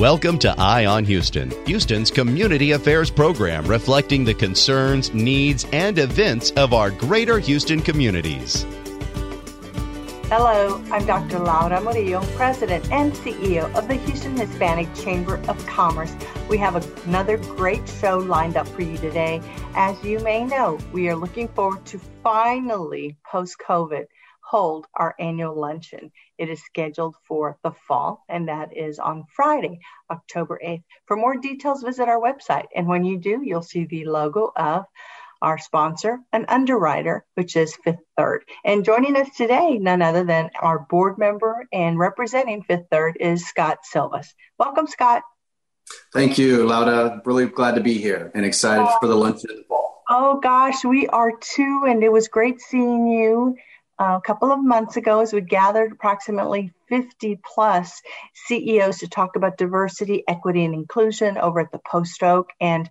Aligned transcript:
Welcome 0.00 0.38
to 0.38 0.54
Eye 0.58 0.86
on 0.86 1.04
Houston, 1.04 1.52
Houston's 1.66 2.10
community 2.10 2.70
affairs 2.70 3.10
program 3.10 3.66
reflecting 3.66 4.24
the 4.24 4.32
concerns, 4.32 5.12
needs, 5.12 5.66
and 5.74 5.98
events 5.98 6.52
of 6.52 6.72
our 6.72 6.90
greater 6.90 7.38
Houston 7.38 7.82
communities. 7.82 8.64
Hello, 10.30 10.82
I'm 10.90 11.04
Dr. 11.04 11.40
Laura 11.40 11.82
Murillo, 11.82 12.22
President 12.34 12.90
and 12.90 13.12
CEO 13.12 13.70
of 13.74 13.88
the 13.88 13.96
Houston 13.96 14.38
Hispanic 14.38 14.88
Chamber 14.94 15.36
of 15.48 15.66
Commerce. 15.66 16.16
We 16.48 16.56
have 16.56 16.76
another 17.06 17.36
great 17.36 17.86
show 17.86 18.16
lined 18.16 18.56
up 18.56 18.68
for 18.68 18.80
you 18.80 18.96
today. 18.96 19.42
As 19.74 20.02
you 20.02 20.18
may 20.20 20.44
know, 20.44 20.78
we 20.94 21.10
are 21.10 21.14
looking 21.14 21.48
forward 21.48 21.84
to 21.84 22.00
finally, 22.22 23.18
post 23.30 23.58
COVID, 23.58 24.06
hold 24.50 24.86
our 24.94 25.14
annual 25.20 25.54
luncheon. 25.54 26.10
It 26.36 26.50
is 26.50 26.60
scheduled 26.64 27.14
for 27.28 27.56
the 27.62 27.70
fall, 27.86 28.24
and 28.28 28.48
that 28.48 28.76
is 28.76 28.98
on 28.98 29.24
Friday, 29.32 29.78
October 30.10 30.60
8th. 30.64 30.82
For 31.06 31.16
more 31.16 31.36
details, 31.36 31.84
visit 31.84 32.08
our 32.08 32.20
website. 32.20 32.66
And 32.74 32.88
when 32.88 33.04
you 33.04 33.16
do, 33.16 33.42
you'll 33.44 33.62
see 33.62 33.84
the 33.84 34.06
logo 34.06 34.50
of 34.56 34.86
our 35.40 35.56
sponsor, 35.56 36.18
an 36.32 36.46
underwriter, 36.48 37.24
which 37.34 37.54
is 37.54 37.76
Fifth 37.84 38.02
Third. 38.18 38.42
And 38.64 38.84
joining 38.84 39.14
us 39.16 39.28
today, 39.36 39.78
none 39.78 40.02
other 40.02 40.24
than 40.24 40.50
our 40.60 40.80
board 40.80 41.16
member 41.16 41.64
and 41.72 41.96
representing 41.96 42.64
Fifth 42.64 42.86
Third 42.90 43.18
is 43.20 43.46
Scott 43.46 43.78
Silvas. 43.84 44.34
Welcome, 44.58 44.88
Scott. 44.88 45.22
Thank 46.12 46.38
you, 46.38 46.66
Laura. 46.66 47.22
Really 47.24 47.46
glad 47.46 47.76
to 47.76 47.80
be 47.80 47.98
here 47.98 48.32
and 48.34 48.44
excited 48.44 48.88
for 49.00 49.06
the 49.06 49.14
luncheon 49.14 49.50
in 49.50 49.56
the 49.58 49.64
fall. 49.68 50.02
Oh 50.10 50.40
gosh, 50.40 50.84
we 50.84 51.06
are 51.06 51.30
too, 51.40 51.84
and 51.86 52.02
it 52.02 52.10
was 52.10 52.26
great 52.26 52.60
seeing 52.60 53.06
you 53.06 53.56
a 54.00 54.20
couple 54.24 54.50
of 54.50 54.64
months 54.64 54.96
ago 54.96 55.20
as 55.20 55.32
we 55.32 55.42
gathered 55.42 55.92
approximately 55.92 56.72
50 56.88 57.38
plus 57.44 58.00
CEOs 58.46 58.98
to 58.98 59.08
talk 59.08 59.36
about 59.36 59.58
diversity, 59.58 60.24
equity, 60.26 60.64
and 60.64 60.72
inclusion 60.72 61.36
over 61.36 61.60
at 61.60 61.70
the 61.70 61.80
Post 61.86 62.22
Oak. 62.22 62.48
And 62.60 62.88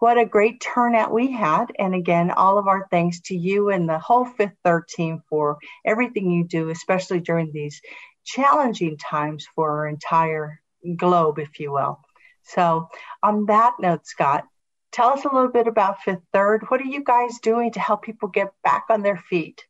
what 0.00 0.18
a 0.18 0.26
great 0.26 0.60
turnout 0.60 1.10
we 1.10 1.32
had. 1.32 1.72
And 1.78 1.94
again, 1.94 2.30
all 2.30 2.58
of 2.58 2.68
our 2.68 2.86
thanks 2.90 3.20
to 3.22 3.36
you 3.36 3.70
and 3.70 3.88
the 3.88 3.98
whole 3.98 4.26
Fifth 4.26 4.56
Third 4.62 4.86
team 4.86 5.22
for 5.30 5.56
everything 5.82 6.30
you 6.30 6.44
do, 6.44 6.68
especially 6.68 7.20
during 7.20 7.50
these 7.50 7.80
challenging 8.24 8.98
times 8.98 9.46
for 9.54 9.78
our 9.78 9.88
entire 9.88 10.60
globe, 10.96 11.38
if 11.38 11.58
you 11.58 11.72
will. 11.72 12.00
So, 12.42 12.90
on 13.22 13.46
that 13.46 13.76
note, 13.80 14.06
Scott, 14.06 14.44
tell 14.92 15.08
us 15.08 15.24
a 15.24 15.34
little 15.34 15.50
bit 15.50 15.68
about 15.68 16.02
Fifth 16.02 16.20
Third. 16.34 16.64
What 16.68 16.82
are 16.82 16.84
you 16.84 17.02
guys 17.02 17.38
doing 17.38 17.72
to 17.72 17.80
help 17.80 18.02
people 18.02 18.28
get 18.28 18.52
back 18.62 18.84
on 18.90 19.00
their 19.00 19.16
feet? 19.16 19.64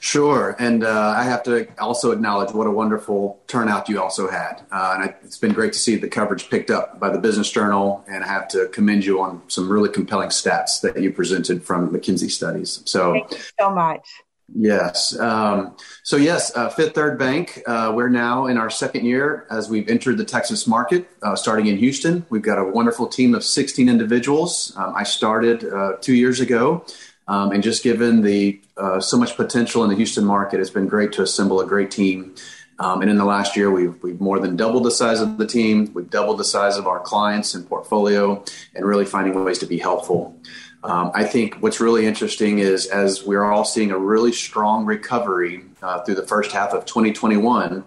Sure. 0.00 0.56
And 0.58 0.84
uh, 0.84 1.14
I 1.16 1.24
have 1.24 1.42
to 1.44 1.68
also 1.78 2.12
acknowledge 2.12 2.52
what 2.52 2.66
a 2.66 2.70
wonderful 2.70 3.40
turnout 3.46 3.88
you 3.88 4.00
also 4.00 4.28
had. 4.28 4.62
Uh, 4.70 4.92
and 4.94 5.04
I, 5.04 5.14
it's 5.24 5.38
been 5.38 5.52
great 5.52 5.72
to 5.72 5.78
see 5.78 5.96
the 5.96 6.08
coverage 6.08 6.50
picked 6.50 6.70
up 6.70 7.00
by 7.00 7.10
the 7.10 7.18
Business 7.18 7.50
Journal. 7.50 8.04
And 8.08 8.24
I 8.24 8.28
have 8.28 8.48
to 8.48 8.68
commend 8.68 9.04
you 9.04 9.20
on 9.20 9.42
some 9.48 9.68
really 9.68 9.88
compelling 9.88 10.30
stats 10.30 10.80
that 10.82 11.00
you 11.00 11.12
presented 11.12 11.62
from 11.62 11.90
McKinsey 11.90 12.30
studies. 12.30 12.82
So, 12.84 13.12
thank 13.12 13.32
you 13.32 13.38
so 13.58 13.70
much. 13.70 14.06
Yes. 14.54 15.18
Um, 15.18 15.76
so, 16.02 16.16
yes, 16.16 16.56
uh, 16.56 16.70
Fifth 16.70 16.94
Third 16.94 17.18
Bank, 17.18 17.62
uh, 17.66 17.92
we're 17.94 18.08
now 18.08 18.46
in 18.46 18.56
our 18.56 18.70
second 18.70 19.04
year 19.04 19.46
as 19.50 19.68
we've 19.68 19.88
entered 19.88 20.16
the 20.16 20.24
Texas 20.24 20.66
market, 20.66 21.06
uh, 21.22 21.36
starting 21.36 21.66
in 21.66 21.76
Houston. 21.76 22.24
We've 22.30 22.42
got 22.42 22.58
a 22.58 22.64
wonderful 22.64 23.06
team 23.06 23.34
of 23.34 23.44
16 23.44 23.88
individuals. 23.88 24.72
Um, 24.76 24.94
I 24.96 25.02
started 25.02 25.64
uh, 25.64 25.96
two 26.00 26.14
years 26.14 26.40
ago. 26.40 26.84
Um, 27.28 27.52
and 27.52 27.62
just 27.62 27.82
given 27.82 28.22
the 28.22 28.60
uh, 28.76 29.00
so 29.00 29.18
much 29.18 29.36
potential 29.36 29.84
in 29.84 29.90
the 29.90 29.96
Houston 29.96 30.24
market, 30.24 30.60
it's 30.60 30.70
been 30.70 30.88
great 30.88 31.12
to 31.12 31.22
assemble 31.22 31.60
a 31.60 31.66
great 31.66 31.90
team. 31.90 32.34
Um, 32.80 33.02
and 33.02 33.10
in 33.10 33.18
the 33.18 33.24
last 33.24 33.56
year, 33.56 33.70
we've, 33.70 34.00
we've 34.02 34.20
more 34.20 34.38
than 34.38 34.56
doubled 34.56 34.84
the 34.84 34.90
size 34.90 35.20
of 35.20 35.36
the 35.36 35.46
team. 35.46 35.92
We've 35.94 36.08
doubled 36.08 36.38
the 36.38 36.44
size 36.44 36.76
of 36.76 36.86
our 36.86 37.00
clients 37.00 37.54
and 37.54 37.68
portfolio, 37.68 38.42
and 38.74 38.84
really 38.84 39.04
finding 39.04 39.44
ways 39.44 39.58
to 39.58 39.66
be 39.66 39.78
helpful. 39.78 40.36
Um, 40.84 41.10
I 41.12 41.24
think 41.24 41.56
what's 41.56 41.80
really 41.80 42.06
interesting 42.06 42.60
is 42.60 42.86
as 42.86 43.24
we're 43.24 43.44
all 43.44 43.64
seeing 43.64 43.90
a 43.90 43.98
really 43.98 44.32
strong 44.32 44.86
recovery 44.86 45.64
uh, 45.82 46.02
through 46.02 46.14
the 46.14 46.26
first 46.26 46.52
half 46.52 46.72
of 46.72 46.86
2021, 46.86 47.84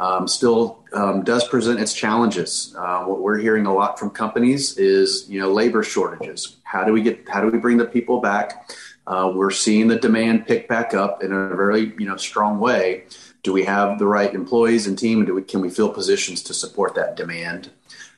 um, 0.00 0.26
still 0.26 0.82
um, 0.92 1.22
does 1.22 1.46
present 1.46 1.78
its 1.78 1.94
challenges. 1.94 2.74
Uh, 2.76 3.04
what 3.04 3.20
we're 3.20 3.38
hearing 3.38 3.66
a 3.66 3.72
lot 3.72 3.98
from 3.98 4.10
companies 4.10 4.76
is, 4.76 5.26
you 5.28 5.38
know, 5.38 5.52
labor 5.52 5.84
shortages. 5.84 6.56
How 6.72 6.84
do 6.84 6.92
we 6.94 7.02
get? 7.02 7.28
How 7.28 7.42
do 7.42 7.48
we 7.48 7.58
bring 7.58 7.76
the 7.76 7.84
people 7.84 8.20
back? 8.20 8.70
Uh, 9.06 9.30
we're 9.34 9.50
seeing 9.50 9.88
the 9.88 9.98
demand 9.98 10.46
pick 10.46 10.68
back 10.68 10.94
up 10.94 11.22
in 11.22 11.30
a 11.30 11.54
very, 11.54 11.92
you 11.98 12.06
know, 12.06 12.16
strong 12.16 12.58
way. 12.58 13.04
Do 13.42 13.52
we 13.52 13.64
have 13.64 13.98
the 13.98 14.06
right 14.06 14.32
employees 14.32 14.86
and 14.86 14.98
team? 14.98 15.26
Do 15.26 15.34
we, 15.34 15.42
can 15.42 15.60
we 15.60 15.68
fill 15.68 15.90
positions 15.90 16.42
to 16.44 16.54
support 16.54 16.94
that 16.94 17.14
demand? 17.14 17.70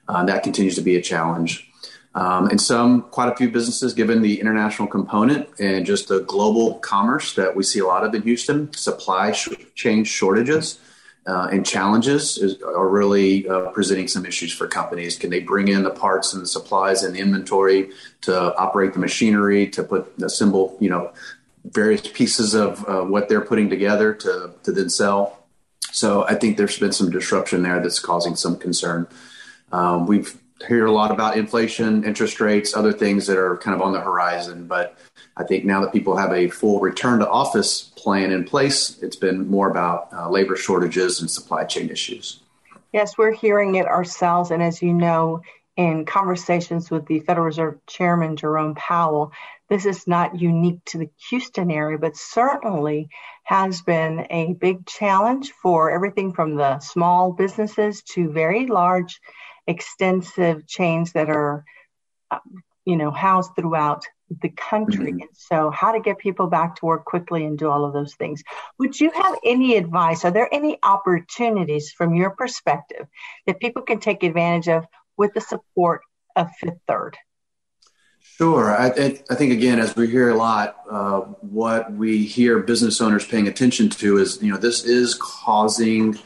Uh, 0.06 0.24
that 0.26 0.44
continues 0.44 0.76
to 0.76 0.82
be 0.82 0.94
a 0.94 1.02
challenge. 1.02 1.68
Um, 2.14 2.46
and 2.46 2.60
some, 2.60 3.02
quite 3.02 3.32
a 3.32 3.34
few 3.34 3.50
businesses, 3.50 3.92
given 3.92 4.22
the 4.22 4.40
international 4.40 4.86
component 4.86 5.48
and 5.58 5.84
just 5.84 6.06
the 6.06 6.20
global 6.20 6.78
commerce 6.78 7.34
that 7.34 7.56
we 7.56 7.64
see 7.64 7.80
a 7.80 7.86
lot 7.86 8.04
of 8.04 8.14
in 8.14 8.22
Houston, 8.22 8.72
supply 8.72 9.32
sh- 9.32 9.48
chain 9.74 10.04
shortages 10.04 10.78
uh, 11.26 11.48
and 11.50 11.64
challenges 11.64 12.36
is, 12.38 12.60
are 12.62 12.88
really 12.88 13.48
uh, 13.48 13.70
presenting 13.70 14.08
some 14.08 14.26
issues 14.26 14.52
for 14.52 14.66
companies. 14.66 15.16
Can 15.16 15.30
they 15.30 15.40
bring 15.40 15.68
in 15.68 15.82
the 15.82 15.90
parts 15.90 16.32
and 16.34 16.42
the 16.42 16.46
supplies 16.46 17.02
and 17.02 17.14
the 17.14 17.20
inventory 17.20 17.90
to 18.22 18.54
operate 18.56 18.92
the 18.92 18.98
machinery 18.98 19.68
to 19.68 19.82
put 19.82 20.12
assemble, 20.22 20.76
you 20.80 20.90
know, 20.90 21.12
various 21.64 22.02
pieces 22.02 22.54
of 22.54 22.86
uh, 22.86 23.02
what 23.02 23.28
they're 23.28 23.40
putting 23.40 23.70
together 23.70 24.12
to 24.14 24.50
to 24.64 24.72
then 24.72 24.90
sell? 24.90 25.44
So 25.92 26.24
I 26.24 26.34
think 26.34 26.56
there's 26.56 26.78
been 26.78 26.92
some 26.92 27.10
disruption 27.10 27.62
there 27.62 27.80
that's 27.80 28.00
causing 28.00 28.36
some 28.36 28.58
concern. 28.58 29.06
Um, 29.72 30.06
we've 30.06 30.36
heard 30.62 30.86
a 30.86 30.92
lot 30.92 31.10
about 31.10 31.36
inflation, 31.36 32.04
interest 32.04 32.40
rates, 32.40 32.76
other 32.76 32.92
things 32.92 33.26
that 33.26 33.36
are 33.36 33.56
kind 33.58 33.74
of 33.74 33.82
on 33.82 33.92
the 33.92 34.00
horizon, 34.00 34.66
but 34.66 34.96
I 35.36 35.44
think 35.44 35.64
now 35.64 35.80
that 35.80 35.92
people 35.92 36.16
have 36.16 36.32
a 36.32 36.48
full 36.48 36.80
return 36.80 37.18
to 37.18 37.28
office 37.28 37.82
plan 37.82 38.30
in 38.30 38.44
place, 38.44 39.02
it's 39.02 39.16
been 39.16 39.48
more 39.48 39.68
about 39.68 40.08
uh, 40.12 40.30
labor 40.30 40.56
shortages 40.56 41.20
and 41.20 41.30
supply 41.30 41.64
chain 41.64 41.90
issues. 41.90 42.40
Yes, 42.92 43.18
we're 43.18 43.32
hearing 43.32 43.74
it 43.74 43.86
ourselves. 43.86 44.52
And 44.52 44.62
as 44.62 44.80
you 44.80 44.92
know, 44.92 45.42
in 45.76 46.04
conversations 46.04 46.90
with 46.90 47.06
the 47.06 47.18
Federal 47.20 47.46
Reserve 47.46 47.78
Chairman 47.88 48.36
Jerome 48.36 48.76
Powell, 48.76 49.32
this 49.68 49.86
is 49.86 50.06
not 50.06 50.40
unique 50.40 50.84
to 50.86 50.98
the 50.98 51.10
Houston 51.30 51.70
area, 51.70 51.98
but 51.98 52.16
certainly 52.16 53.08
has 53.42 53.82
been 53.82 54.26
a 54.30 54.52
big 54.54 54.86
challenge 54.86 55.50
for 55.50 55.90
everything 55.90 56.32
from 56.32 56.54
the 56.54 56.78
small 56.78 57.32
businesses 57.32 58.02
to 58.02 58.30
very 58.30 58.66
large, 58.66 59.20
extensive 59.66 60.66
chains 60.66 61.12
that 61.12 61.28
are, 61.28 61.64
uh, 62.30 62.38
you 62.84 62.96
know, 62.96 63.10
housed 63.10 63.54
throughout 63.56 64.04
the 64.42 64.48
country. 64.48 65.12
Mm-hmm. 65.12 65.26
So, 65.32 65.70
how 65.70 65.92
to 65.92 66.00
get 66.00 66.18
people 66.18 66.46
back 66.46 66.76
to 66.76 66.86
work 66.86 67.04
quickly 67.04 67.44
and 67.44 67.58
do 67.58 67.68
all 67.68 67.84
of 67.84 67.92
those 67.92 68.14
things. 68.14 68.42
Would 68.78 68.98
you 69.00 69.10
have 69.10 69.36
any 69.44 69.76
advice? 69.76 70.24
Are 70.24 70.30
there 70.30 70.52
any 70.52 70.78
opportunities 70.82 71.92
from 71.92 72.14
your 72.14 72.30
perspective 72.30 73.06
that 73.46 73.60
people 73.60 73.82
can 73.82 74.00
take 74.00 74.22
advantage 74.22 74.68
of 74.68 74.86
with 75.16 75.34
the 75.34 75.40
support 75.40 76.02
of 76.36 76.50
Fifth 76.60 76.80
Third? 76.88 77.16
Sure. 78.36 78.72
I, 78.72 78.86
I, 78.88 79.34
think 79.36 79.52
again, 79.52 79.78
as 79.78 79.94
we 79.94 80.08
hear 80.08 80.30
a 80.30 80.34
lot, 80.34 80.76
uh, 80.90 81.20
what 81.20 81.92
we 81.92 82.24
hear 82.24 82.58
business 82.58 83.00
owners 83.00 83.24
paying 83.24 83.46
attention 83.46 83.90
to 83.90 84.18
is, 84.18 84.42
you 84.42 84.50
know, 84.50 84.58
this 84.58 84.84
is 84.84 85.14
causing 85.14 86.18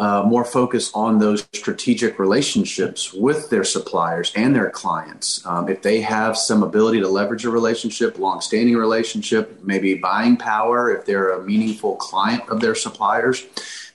uh, 0.00 0.22
more 0.22 0.46
focus 0.46 0.90
on 0.94 1.18
those 1.18 1.46
strategic 1.52 2.18
relationships 2.18 3.12
with 3.12 3.50
their 3.50 3.64
suppliers 3.64 4.32
and 4.34 4.56
their 4.56 4.70
clients. 4.70 5.44
Um, 5.44 5.68
if 5.68 5.82
they 5.82 6.00
have 6.00 6.38
some 6.38 6.62
ability 6.62 7.00
to 7.00 7.08
leverage 7.08 7.44
a 7.44 7.50
relationship, 7.50 8.18
long-standing 8.18 8.78
relationship, 8.78 9.62
maybe 9.62 9.92
buying 9.92 10.38
power, 10.38 10.90
if 10.90 11.04
they're 11.04 11.34
a 11.34 11.44
meaningful 11.44 11.96
client 11.96 12.48
of 12.48 12.62
their 12.62 12.74
suppliers, 12.74 13.44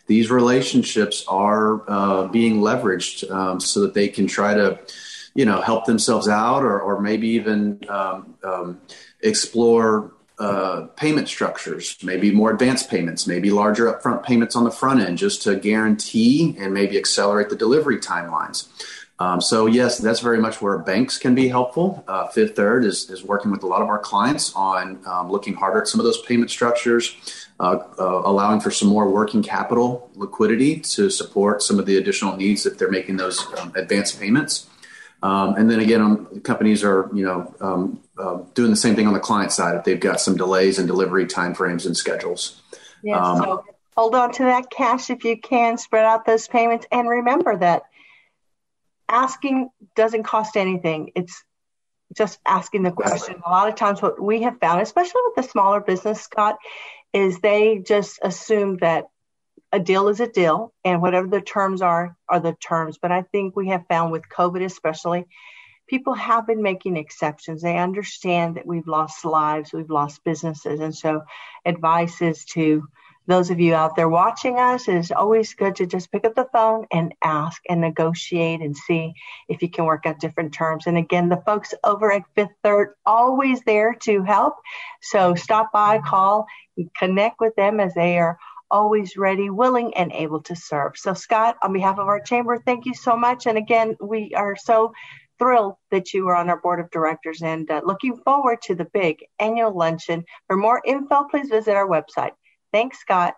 these 0.05 0.29
relationships 0.29 1.25
are 1.27 1.81
uh, 1.89 2.27
being 2.27 2.57
leveraged 2.57 3.27
um, 3.31 3.59
so 3.59 3.81
that 3.81 3.95
they 3.95 4.07
can 4.07 4.27
try 4.27 4.53
to 4.53 4.77
you 5.33 5.43
know 5.43 5.59
help 5.59 5.85
themselves 5.85 6.27
out 6.27 6.61
or, 6.61 6.79
or 6.79 7.01
maybe 7.01 7.29
even 7.29 7.79
um, 7.89 8.35
um, 8.43 8.79
explore 9.21 10.11
uh, 10.39 10.87
payment 10.95 11.27
structures 11.27 11.97
maybe 12.03 12.31
more 12.31 12.51
advanced 12.51 12.89
payments 12.89 13.25
maybe 13.25 13.49
larger 13.49 13.91
upfront 13.91 14.23
payments 14.23 14.55
on 14.55 14.63
the 14.63 14.71
front 14.71 14.99
end 14.99 15.17
just 15.17 15.41
to 15.41 15.55
guarantee 15.55 16.55
and 16.59 16.73
maybe 16.73 16.97
accelerate 16.97 17.49
the 17.49 17.55
delivery 17.55 17.97
timelines. 17.97 18.67
Um, 19.17 19.39
so 19.39 19.65
yes 19.65 19.97
that's 19.97 20.19
very 20.19 20.39
much 20.39 20.61
where 20.61 20.77
banks 20.77 21.17
can 21.17 21.35
be 21.35 21.47
helpful. 21.47 22.03
Uh, 22.07 22.27
fifth 22.27 22.55
third 22.55 22.83
is, 22.83 23.09
is 23.09 23.23
working 23.23 23.49
with 23.49 23.63
a 23.63 23.67
lot 23.67 23.81
of 23.81 23.87
our 23.87 23.99
clients 23.99 24.53
on 24.55 24.99
um, 25.05 25.31
looking 25.31 25.53
harder 25.53 25.81
at 25.81 25.87
some 25.87 26.01
of 26.01 26.05
those 26.05 26.21
payment 26.23 26.51
structures 26.51 27.15
uh, 27.57 27.79
uh, 27.97 28.21
allowing 28.25 28.59
for 28.59 28.69
some 28.69 28.89
more 28.89 29.09
working 29.09 29.41
capital 29.41 30.11
liquidity 30.15 30.79
to 30.81 31.09
support 31.09 31.63
some 31.63 31.79
of 31.79 31.85
the 31.85 31.97
additional 31.97 32.35
needs 32.35 32.65
if 32.65 32.77
they're 32.77 32.91
making 32.91 33.15
those 33.15 33.45
um, 33.57 33.71
advanced 33.77 34.19
payments. 34.19 34.67
Um, 35.23 35.55
and 35.55 35.71
then 35.71 35.79
again, 35.79 36.01
um, 36.01 36.41
companies 36.41 36.83
are 36.83 37.09
you 37.13 37.23
know 37.23 37.55
um, 37.61 38.01
uh, 38.17 38.39
doing 38.53 38.71
the 38.71 38.77
same 38.77 38.95
thing 38.95 39.07
on 39.07 39.13
the 39.13 39.19
client 39.19 39.51
side 39.51 39.75
if 39.75 39.83
they've 39.83 39.99
got 39.99 40.21
some 40.21 40.37
delays 40.37 40.79
in 40.79 40.87
delivery 40.87 41.25
timeframes 41.25 41.85
and 41.85 41.95
schedules. 41.95 42.61
Yeah, 43.03 43.19
um, 43.19 43.37
so 43.37 43.65
hold 43.95 44.15
on 44.15 44.31
to 44.33 44.43
that 44.43 44.69
cash 44.69 45.09
if 45.09 45.23
you 45.23 45.39
can. 45.39 45.77
Spread 45.77 46.05
out 46.05 46.25
those 46.25 46.47
payments, 46.47 46.85
and 46.91 47.09
remember 47.09 47.57
that 47.57 47.83
asking 49.09 49.69
doesn't 49.95 50.23
cost 50.23 50.57
anything. 50.57 51.11
It's 51.15 51.43
just 52.15 52.39
asking 52.45 52.83
the 52.83 52.91
question. 52.91 53.41
A 53.45 53.49
lot 53.49 53.67
of 53.67 53.75
times, 53.75 54.01
what 54.01 54.21
we 54.21 54.43
have 54.43 54.59
found, 54.59 54.81
especially 54.81 55.21
with 55.25 55.35
the 55.35 55.51
smaller 55.51 55.81
business, 55.81 56.21
Scott, 56.21 56.57
is 57.13 57.39
they 57.39 57.79
just 57.79 58.19
assume 58.21 58.77
that 58.77 59.07
a 59.71 59.79
deal 59.79 60.07
is 60.07 60.19
a 60.19 60.27
deal 60.27 60.73
and 60.83 61.01
whatever 61.01 61.27
the 61.27 61.41
terms 61.41 61.81
are 61.81 62.15
are 62.29 62.39
the 62.39 62.53
terms 62.53 62.97
but 63.01 63.11
i 63.11 63.23
think 63.23 63.55
we 63.55 63.69
have 63.69 63.85
found 63.87 64.11
with 64.11 64.23
covid 64.29 64.63
especially 64.63 65.25
people 65.87 66.13
have 66.13 66.47
been 66.47 66.61
making 66.61 66.97
exceptions 66.97 67.61
they 67.61 67.77
understand 67.77 68.55
that 68.55 68.65
we've 68.65 68.87
lost 68.87 69.25
lives 69.25 69.73
we've 69.73 69.89
lost 69.89 70.23
businesses 70.23 70.79
and 70.79 70.95
so 70.95 71.21
advice 71.65 72.21
is 72.21 72.45
to 72.45 72.87
those 73.27 73.49
of 73.49 73.59
you 73.59 73.73
out 73.73 73.95
there 73.95 74.09
watching 74.09 74.59
us 74.59 74.87
is 74.87 75.11
always 75.11 75.53
good 75.53 75.75
to 75.77 75.87
just 75.87 76.11
pick 76.11 76.25
up 76.25 76.35
the 76.35 76.47
phone 76.53 76.85
and 76.91 77.13
ask 77.23 77.61
and 77.67 77.81
negotiate 77.81 78.61
and 78.61 78.77
see 78.77 79.13
if 79.49 79.61
you 79.61 79.69
can 79.69 79.85
work 79.85 80.05
out 80.05 80.19
different 80.19 80.53
terms. 80.53 80.85
And 80.85 80.97
again, 80.97 81.29
the 81.29 81.41
folks 81.45 81.73
over 81.83 82.11
at 82.11 82.23
Fifth 82.35 82.53
Third 82.63 82.93
always 83.05 83.61
there 83.61 83.95
to 84.03 84.21
help. 84.23 84.55
So 85.01 85.33
stop 85.33 85.71
by, 85.71 85.99
call, 86.05 86.45
connect 86.95 87.39
with 87.39 87.55
them 87.55 87.79
as 87.79 87.95
they 87.95 88.19
are 88.19 88.37
always 88.69 89.17
ready, 89.17 89.49
willing, 89.49 89.95
and 89.95 90.11
able 90.11 90.41
to 90.43 90.55
serve. 90.55 90.93
So, 90.95 91.13
Scott, 91.13 91.57
on 91.63 91.73
behalf 91.73 91.97
of 91.97 92.07
our 92.07 92.19
chamber, 92.19 92.61
thank 92.63 92.85
you 92.85 92.93
so 92.93 93.15
much. 93.15 93.45
And 93.45 93.57
again, 93.57 93.95
we 94.01 94.33
are 94.35 94.55
so 94.55 94.93
thrilled 95.39 95.75
that 95.91 96.13
you 96.13 96.27
are 96.27 96.35
on 96.35 96.49
our 96.49 96.59
board 96.59 96.79
of 96.79 96.89
directors 96.91 97.41
and 97.41 97.69
uh, 97.69 97.81
looking 97.85 98.17
forward 98.17 98.61
to 98.63 98.75
the 98.75 98.85
big 98.85 99.25
annual 99.39 99.75
luncheon. 99.75 100.23
For 100.47 100.57
more 100.57 100.81
info, 100.85 101.25
please 101.29 101.49
visit 101.49 101.75
our 101.75 101.87
website. 101.87 102.31
Thanks, 102.71 102.99
Scott. 102.99 103.35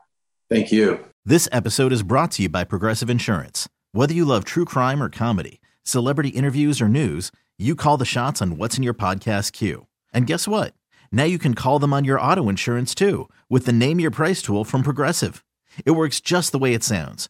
Thank 0.49 0.71
you. 0.71 1.03
This 1.25 1.49
episode 1.51 1.91
is 1.91 2.03
brought 2.03 2.31
to 2.31 2.43
you 2.43 2.49
by 2.49 2.63
Progressive 2.63 3.09
Insurance. 3.09 3.67
Whether 3.91 4.13
you 4.13 4.25
love 4.25 4.45
true 4.45 4.65
crime 4.65 5.03
or 5.03 5.09
comedy, 5.09 5.59
celebrity 5.83 6.29
interviews 6.29 6.81
or 6.81 6.87
news, 6.87 7.31
you 7.57 7.75
call 7.75 7.97
the 7.97 8.05
shots 8.05 8.41
on 8.41 8.57
what's 8.57 8.77
in 8.77 8.83
your 8.83 8.93
podcast 8.93 9.51
queue. 9.51 9.87
And 10.13 10.25
guess 10.27 10.47
what? 10.47 10.73
Now 11.11 11.25
you 11.25 11.37
can 11.37 11.53
call 11.53 11.79
them 11.79 11.93
on 11.93 12.05
your 12.05 12.19
auto 12.19 12.49
insurance 12.49 12.95
too 12.95 13.29
with 13.49 13.65
the 13.65 13.73
Name 13.73 13.99
Your 13.99 14.11
Price 14.11 14.41
tool 14.41 14.63
from 14.63 14.83
Progressive. 14.83 15.43
It 15.85 15.91
works 15.91 16.21
just 16.21 16.51
the 16.51 16.59
way 16.59 16.73
it 16.73 16.83
sounds. 16.83 17.29